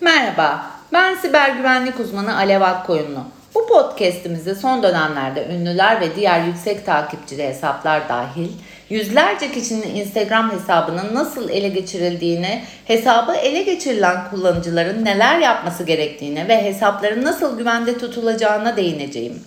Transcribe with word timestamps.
Merhaba, 0.00 0.66
ben 0.92 1.14
siber 1.14 1.50
güvenlik 1.50 2.00
uzmanı 2.00 2.36
Alev 2.36 2.60
Akkoyunlu. 2.60 3.24
Bu 3.54 3.66
podcast'imizde 3.66 4.54
son 4.54 4.82
dönemlerde 4.82 5.46
ünlüler 5.46 6.00
ve 6.00 6.16
diğer 6.16 6.44
yüksek 6.44 6.86
takipçili 6.86 7.42
hesaplar 7.48 8.08
dahil 8.08 8.48
yüzlerce 8.90 9.52
kişinin 9.52 9.94
Instagram 9.94 10.52
hesabının 10.52 11.14
nasıl 11.14 11.50
ele 11.50 11.68
geçirildiğini, 11.68 12.62
hesabı 12.84 13.32
ele 13.32 13.62
geçirilen 13.62 14.30
kullanıcıların 14.30 15.04
neler 15.04 15.38
yapması 15.38 15.84
gerektiğine 15.84 16.48
ve 16.48 16.64
hesapların 16.64 17.24
nasıl 17.24 17.58
güvende 17.58 17.98
tutulacağına 17.98 18.76
değineceğim. 18.76 19.42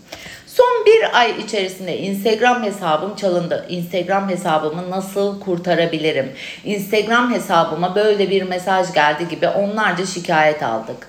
Son 0.58 0.86
bir 0.86 1.20
ay 1.20 1.42
içerisinde 1.42 1.98
Instagram 1.98 2.64
hesabım 2.64 3.16
çalındı. 3.16 3.66
Instagram 3.70 4.30
hesabımı 4.30 4.90
nasıl 4.90 5.40
kurtarabilirim? 5.40 6.32
Instagram 6.64 7.34
hesabıma 7.34 7.96
böyle 7.96 8.30
bir 8.30 8.42
mesaj 8.42 8.94
geldi 8.94 9.28
gibi 9.30 9.48
onlarca 9.48 10.06
şikayet 10.06 10.64
aldık. 10.64 11.08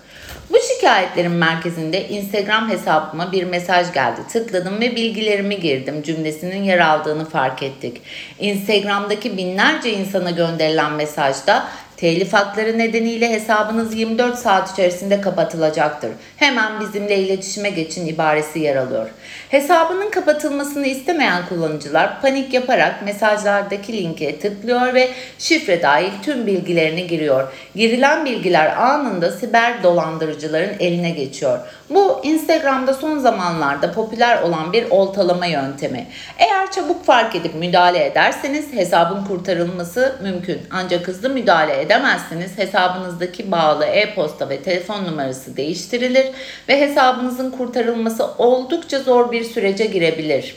Bu 0.50 0.56
şikayetlerin 0.74 1.32
merkezinde 1.32 2.08
Instagram 2.08 2.68
hesabıma 2.68 3.32
bir 3.32 3.44
mesaj 3.44 3.92
geldi. 3.92 4.20
Tıkladım 4.32 4.80
ve 4.80 4.96
bilgilerimi 4.96 5.60
girdim. 5.60 6.02
Cümlesinin 6.02 6.62
yer 6.62 6.78
aldığını 6.78 7.24
fark 7.24 7.62
ettik. 7.62 8.02
Instagram'daki 8.38 9.36
binlerce 9.36 9.92
insana 9.92 10.30
gönderilen 10.30 10.92
mesajda 10.92 11.66
Telif 11.96 12.32
hakları 12.32 12.78
nedeniyle 12.78 13.30
hesabınız 13.30 13.94
24 13.94 14.38
saat 14.38 14.72
içerisinde 14.72 15.20
kapatılacaktır. 15.20 16.10
Hemen 16.36 16.80
bizimle 16.80 17.18
iletişime 17.18 17.70
geçin 17.70 18.06
ibaresi 18.06 18.58
yer 18.58 18.76
alıyor. 18.76 19.10
Hesabının 19.48 20.10
kapatılmasını 20.10 20.86
istemeyen 20.86 21.46
kullanıcılar 21.48 22.20
panik 22.20 22.54
yaparak 22.54 23.02
mesajlardaki 23.04 23.92
linke 23.92 24.38
tıklıyor 24.38 24.94
ve 24.94 25.10
şifre 25.38 25.82
dahil 25.82 26.10
tüm 26.22 26.46
bilgilerini 26.46 27.06
giriyor. 27.06 27.52
Girilen 27.74 28.24
bilgiler 28.24 28.76
anında 28.76 29.30
siber 29.30 29.82
dolandırıcıların 29.82 30.74
eline 30.80 31.10
geçiyor. 31.10 31.58
Bu 31.90 32.20
Instagram'da 32.22 32.94
son 32.94 33.18
zamanlarda 33.18 33.92
popüler 33.92 34.42
olan 34.42 34.72
bir 34.72 34.90
oltalama 34.90 35.46
yöntemi. 35.46 36.06
Eğer 36.38 36.70
çabuk 36.70 37.04
fark 37.04 37.36
edip 37.36 37.54
müdahale 37.54 38.06
ederseniz 38.06 38.72
hesabın 38.72 39.24
kurtarılması 39.24 40.16
mümkün. 40.22 40.60
Ancak 40.70 41.08
hızlı 41.08 41.30
müdahale 41.30 41.80
edemezseniz 41.94 42.58
hesabınızdaki 42.58 43.50
bağlı 43.50 43.84
e-posta 43.84 44.48
ve 44.48 44.62
telefon 44.62 45.04
numarası 45.04 45.56
değiştirilir 45.56 46.26
ve 46.68 46.80
hesabınızın 46.80 47.50
kurtarılması 47.50 48.26
oldukça 48.38 48.98
zor 48.98 49.32
bir 49.32 49.44
sürece 49.44 49.86
girebilir. 49.86 50.56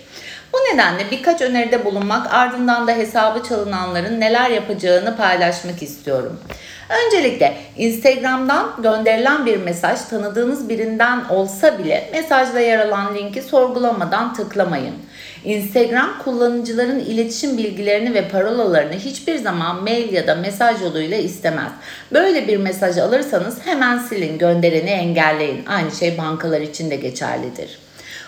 Bu 0.58 0.73
nedenle 0.73 1.11
birkaç 1.11 1.41
öneride 1.41 1.86
bulunmak 1.86 2.33
ardından 2.33 2.88
da 2.88 2.91
hesabı 2.91 3.44
çalınanların 3.44 4.19
neler 4.19 4.50
yapacağını 4.50 5.17
paylaşmak 5.17 5.83
istiyorum. 5.83 6.39
Öncelikle 6.89 7.58
Instagram'dan 7.77 8.69
gönderilen 8.83 9.45
bir 9.45 9.58
mesaj 9.58 10.02
tanıdığınız 10.02 10.69
birinden 10.69 11.25
olsa 11.30 11.80
bile 11.80 12.09
mesajda 12.14 12.59
yer 12.59 12.80
alan 12.80 13.16
linki 13.16 13.41
sorgulamadan 13.41 14.33
tıklamayın. 14.33 14.95
Instagram 15.44 16.09
kullanıcıların 16.23 16.99
iletişim 16.99 17.58
bilgilerini 17.58 18.14
ve 18.14 18.27
parolalarını 18.27 18.94
hiçbir 18.94 19.36
zaman 19.36 19.83
mail 19.83 20.14
ya 20.14 20.27
da 20.27 20.36
mesaj 20.36 20.81
yoluyla 20.81 21.17
istemez. 21.17 21.71
Böyle 22.14 22.47
bir 22.47 22.58
mesaj 22.58 22.97
alırsanız 22.97 23.66
hemen 23.66 23.97
silin, 23.97 24.38
göndereni 24.38 24.89
engelleyin. 24.89 25.66
Aynı 25.66 25.92
şey 25.92 26.17
bankalar 26.17 26.61
için 26.61 26.92
de 26.92 26.95
geçerlidir. 26.95 27.86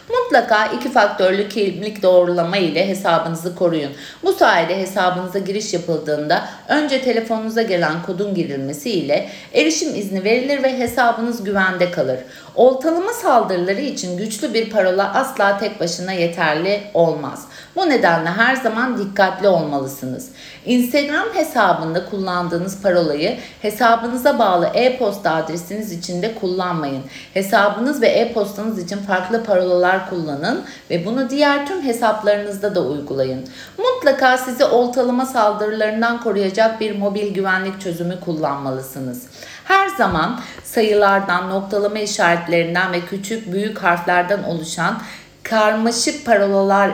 Mutlaka 0.10 0.66
iki 0.66 0.92
faktörlü 0.92 1.50
kimlik 1.50 2.04
doğrulama 2.04 2.58
ile 2.58 2.88
hesabınızı 2.88 3.56
koruyun. 3.56 3.92
Bu 4.24 4.34
sayede 4.34 4.78
hesabınıza 4.78 5.40
giriş 5.40 5.74
yapıldığında 5.74 6.46
önce 6.68 7.02
telefonunuza 7.02 7.62
gelen 7.62 8.04
kodun 8.06 8.36
girilmesi 8.36 8.90
ile 8.90 9.30
erişim 9.54 9.96
izni 9.96 10.24
verilir 10.24 10.64
ve 10.64 10.80
hesabınız 10.80 11.44
güvende 11.44 11.92
kalır. 11.92 12.20
Oltalama 12.56 13.14
saldırıları 13.14 13.82
için 13.82 14.18
güçlü 14.18 14.54
bir 14.54 14.70
parola 14.70 15.14
asla 15.14 15.58
tek 15.58 15.80
başına 15.80 16.12
yeterli 16.12 16.82
olmaz. 16.94 17.46
Bu 17.76 17.90
nedenle 17.90 18.30
her 18.30 18.56
zaman 18.56 18.98
dikkatli 18.98 19.48
olmalısınız. 19.48 20.30
Instagram 20.66 21.28
hesabında 21.34 22.06
kullandığınız 22.06 22.82
parolayı 22.82 23.38
hesabınıza 23.62 24.40
bağlı 24.40 24.66
e-posta 24.74 25.32
adresiniz 25.32 25.92
için 25.92 26.22
de 26.22 26.36
kullanmayın. 26.36 27.04
Hesabınız 27.34 28.02
ve 28.02 28.08
e-postanız 28.08 28.80
için 28.80 28.98
farklı 28.98 29.44
parolalar 29.44 29.99
kullanın 30.10 30.64
ve 30.90 31.06
bunu 31.06 31.30
diğer 31.30 31.68
tüm 31.68 31.82
hesaplarınızda 31.82 32.76
da 32.76 32.82
uygulayın. 32.82 33.48
Mutlaka 33.78 34.38
sizi 34.38 34.66
oltalama 34.66 35.26
saldırılarından 35.26 36.22
koruyacak 36.22 36.80
bir 36.80 36.98
mobil 36.98 37.34
güvenlik 37.34 37.82
çözümü 37.82 38.20
kullanmalısınız. 38.20 39.28
Her 39.64 39.88
zaman 39.88 40.40
sayılardan, 40.64 41.50
noktalama 41.50 42.00
işaretlerinden 42.00 42.92
ve 42.94 43.02
küçük 43.02 43.54
büyük 43.54 43.78
harflerden 43.78 44.44
oluşan 44.44 45.02
karmaşık 45.44 46.26
parolalar 46.26 46.92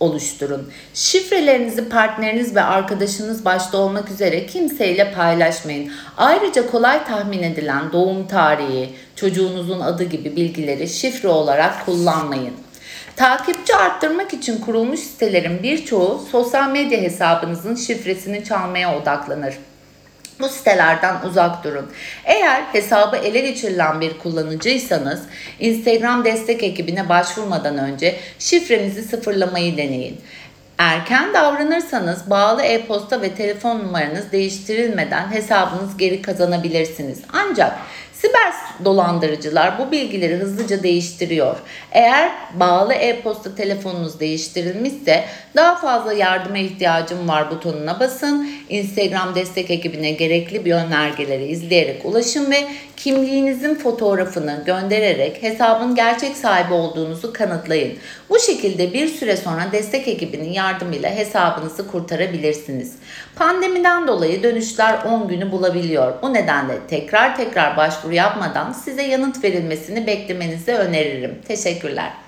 oluşturun. 0.00 0.70
Şifrelerinizi 0.94 1.88
partneriniz 1.88 2.54
ve 2.54 2.62
arkadaşınız 2.62 3.44
başta 3.44 3.78
olmak 3.78 4.10
üzere 4.10 4.46
kimseyle 4.46 5.12
paylaşmayın. 5.12 5.92
Ayrıca 6.16 6.70
kolay 6.70 7.04
tahmin 7.04 7.42
edilen 7.42 7.92
doğum 7.92 8.26
tarihi, 8.26 8.94
çocuğunuzun 9.16 9.80
adı 9.80 10.04
gibi 10.04 10.36
bilgileri 10.36 10.88
şifre 10.88 11.28
olarak 11.28 11.86
kullanmayın. 11.86 12.54
Takipçi 13.16 13.76
arttırmak 13.76 14.32
için 14.32 14.60
kurulmuş 14.60 15.00
sitelerin 15.00 15.62
birçoğu 15.62 16.26
sosyal 16.32 16.70
medya 16.70 17.00
hesabınızın 17.00 17.74
şifresini 17.74 18.44
çalmaya 18.44 18.98
odaklanır. 18.98 19.54
Bu 20.40 20.48
sitelerden 20.48 21.16
uzak 21.28 21.64
durun. 21.64 21.90
Eğer 22.24 22.62
hesabı 22.62 23.16
ele 23.16 23.40
geçirilen 23.40 24.00
bir 24.00 24.18
kullanıcıysanız 24.18 25.22
Instagram 25.60 26.24
destek 26.24 26.62
ekibine 26.62 27.08
başvurmadan 27.08 27.78
önce 27.78 28.16
şifrenizi 28.38 29.02
sıfırlamayı 29.02 29.76
deneyin. 29.76 30.20
Erken 30.78 31.34
davranırsanız 31.34 32.30
bağlı 32.30 32.62
e-posta 32.62 33.22
ve 33.22 33.34
telefon 33.34 33.78
numaranız 33.78 34.32
değiştirilmeden 34.32 35.32
hesabınız 35.32 35.96
geri 35.96 36.22
kazanabilirsiniz. 36.22 37.22
Ancak 37.32 37.78
Siber 38.12 38.52
dolandırıcılar 38.84 39.78
bu 39.78 39.92
bilgileri 39.92 40.36
hızlıca 40.36 40.82
değiştiriyor. 40.82 41.56
Eğer 41.92 42.30
bağlı 42.54 42.94
e-posta 42.94 43.54
telefonunuz 43.54 44.20
değiştirilmişse 44.20 45.24
daha 45.56 45.76
fazla 45.76 46.12
yardıma 46.12 46.58
ihtiyacım 46.58 47.28
var 47.28 47.50
butonuna 47.50 48.00
basın. 48.00 48.50
Instagram 48.68 49.34
destek 49.34 49.70
ekibine 49.70 50.10
gerekli 50.10 50.64
bir 50.64 50.72
önergeleri 50.72 51.46
izleyerek 51.46 52.04
ulaşın 52.04 52.50
ve 52.50 52.68
kimliğinizin 52.96 53.74
fotoğrafını 53.74 54.62
göndererek 54.66 55.42
hesabın 55.42 55.94
gerçek 55.94 56.36
sahibi 56.36 56.74
olduğunuzu 56.74 57.32
kanıtlayın. 57.32 57.98
Bu 58.30 58.38
şekilde 58.38 58.92
bir 58.92 59.08
süre 59.08 59.36
sonra 59.36 59.72
destek 59.72 60.08
ekibinin 60.08 60.52
yardımıyla 60.66 61.10
hesabınızı 61.10 61.88
kurtarabilirsiniz. 61.90 62.94
Pandemiden 63.36 64.08
dolayı 64.08 64.42
dönüşler 64.42 65.04
10 65.04 65.28
günü 65.28 65.52
bulabiliyor. 65.52 66.22
Bu 66.22 66.34
nedenle 66.34 66.78
tekrar 66.88 67.36
tekrar 67.36 67.76
başvuru 67.76 68.14
yapmadan 68.14 68.72
size 68.72 69.02
yanıt 69.02 69.44
verilmesini 69.44 70.06
beklemenizi 70.06 70.72
öneririm. 70.72 71.38
Teşekkürler. 71.48 72.25